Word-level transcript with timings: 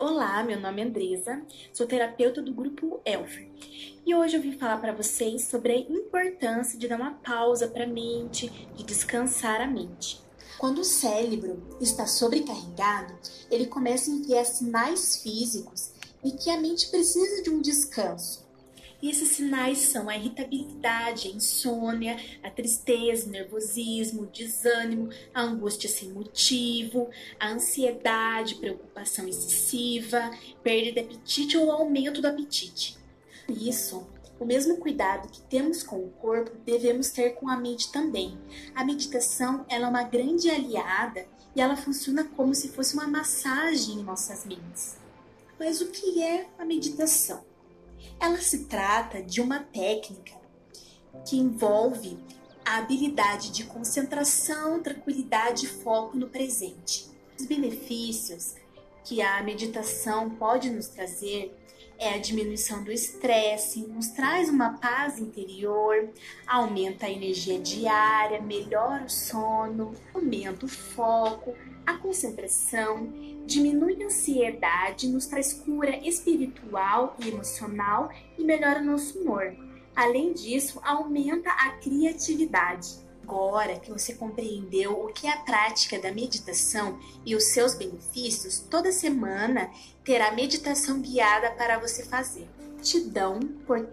Olá, 0.00 0.44
meu 0.44 0.60
nome 0.60 0.80
é 0.80 0.84
Andresa, 0.84 1.42
sou 1.72 1.84
terapeuta 1.84 2.40
do 2.40 2.54
grupo 2.54 3.00
Elfer 3.04 3.48
e 4.06 4.14
hoje 4.14 4.36
eu 4.36 4.40
vim 4.40 4.52
falar 4.52 4.76
para 4.76 4.92
vocês 4.92 5.46
sobre 5.46 5.72
a 5.72 5.76
importância 5.76 6.78
de 6.78 6.86
dar 6.86 7.00
uma 7.00 7.14
pausa 7.14 7.66
para 7.66 7.82
a 7.82 7.88
mente, 7.88 8.48
de 8.76 8.84
descansar 8.84 9.60
a 9.60 9.66
mente. 9.66 10.20
Quando 10.56 10.82
o 10.82 10.84
cérebro 10.84 11.76
está 11.80 12.06
sobrecarregado, 12.06 13.12
ele 13.50 13.66
começa 13.66 14.08
a 14.08 14.14
enviar 14.14 14.46
sinais 14.46 15.20
físicos 15.20 15.90
e 16.22 16.30
que 16.30 16.48
a 16.48 16.60
mente 16.60 16.86
precisa 16.90 17.42
de 17.42 17.50
um 17.50 17.60
descanso. 17.60 18.47
E 19.00 19.10
esses 19.10 19.28
sinais 19.28 19.78
são 19.78 20.08
a 20.08 20.16
irritabilidade, 20.16 21.28
a 21.28 21.30
insônia, 21.30 22.16
a 22.42 22.50
tristeza, 22.50 23.28
o 23.28 23.30
nervosismo, 23.30 24.22
o 24.22 24.26
desânimo, 24.26 25.08
a 25.32 25.42
angústia 25.42 25.88
sem 25.88 26.10
motivo, 26.10 27.08
a 27.38 27.50
ansiedade, 27.50 28.56
preocupação 28.56 29.28
excessiva, 29.28 30.30
perda 30.64 30.92
de 30.92 31.00
apetite 31.00 31.56
ou 31.56 31.70
aumento 31.70 32.20
do 32.20 32.26
apetite. 32.26 32.98
Isso, 33.48 34.04
o 34.40 34.44
mesmo 34.44 34.76
cuidado 34.78 35.30
que 35.30 35.42
temos 35.42 35.82
com 35.82 35.96
o 35.96 36.10
corpo 36.10 36.56
devemos 36.64 37.10
ter 37.10 37.30
com 37.30 37.48
a 37.48 37.56
mente 37.56 37.92
também. 37.92 38.36
A 38.74 38.84
meditação 38.84 39.64
ela 39.68 39.86
é 39.86 39.90
uma 39.90 40.02
grande 40.02 40.50
aliada 40.50 41.26
e 41.54 41.60
ela 41.60 41.76
funciona 41.76 42.24
como 42.24 42.54
se 42.54 42.68
fosse 42.68 42.94
uma 42.94 43.06
massagem 43.06 43.94
em 43.94 44.02
nossas 44.02 44.44
mentes. 44.44 44.96
Mas 45.58 45.80
o 45.80 45.86
que 45.86 46.22
é 46.22 46.48
a 46.58 46.64
meditação? 46.64 47.47
Ela 48.20 48.40
se 48.40 48.64
trata 48.64 49.22
de 49.22 49.40
uma 49.40 49.60
técnica 49.60 50.32
que 51.26 51.36
envolve 51.36 52.18
a 52.64 52.78
habilidade 52.78 53.50
de 53.50 53.64
concentração, 53.64 54.82
tranquilidade 54.82 55.66
e 55.66 55.68
foco 55.68 56.16
no 56.16 56.28
presente. 56.28 57.08
Os 57.38 57.46
benefícios 57.46 58.54
que 59.08 59.22
a 59.22 59.42
meditação 59.42 60.28
pode 60.28 60.68
nos 60.68 60.86
trazer 60.88 61.56
é 61.98 62.10
a 62.10 62.18
diminuição 62.18 62.84
do 62.84 62.92
estresse, 62.92 63.80
nos 63.80 64.08
traz 64.08 64.50
uma 64.50 64.74
paz 64.74 65.18
interior, 65.18 66.10
aumenta 66.46 67.06
a 67.06 67.10
energia 67.10 67.58
diária, 67.58 68.40
melhora 68.40 69.04
o 69.04 69.08
sono, 69.08 69.94
aumenta 70.14 70.66
o 70.66 70.68
foco, 70.68 71.54
a 71.86 71.94
concentração, 71.96 73.10
diminui 73.46 74.00
a 74.00 74.06
ansiedade, 74.06 75.08
nos 75.08 75.26
traz 75.26 75.54
cura 75.54 75.96
espiritual 76.06 77.16
e 77.18 77.30
emocional 77.30 78.10
e 78.38 78.44
melhora 78.44 78.80
nosso 78.80 79.18
humor. 79.18 79.56
Além 79.96 80.34
disso, 80.34 80.80
aumenta 80.84 81.50
a 81.50 81.70
criatividade. 81.78 83.07
Agora 83.28 83.78
que 83.78 83.92
você 83.92 84.14
compreendeu 84.14 85.04
o 85.04 85.12
que 85.12 85.26
é 85.26 85.30
a 85.30 85.40
prática 85.40 85.98
da 85.98 86.10
meditação 86.10 86.98
e 87.26 87.36
os 87.36 87.44
seus 87.44 87.74
benefícios, 87.74 88.58
toda 88.58 88.90
semana 88.90 89.70
terá 90.02 90.32
meditação 90.32 91.02
guiada 91.02 91.50
para 91.50 91.78
você 91.78 92.02
fazer. 92.06 92.48
Te 92.80 93.00
dão 93.00 93.38
por 93.66 93.86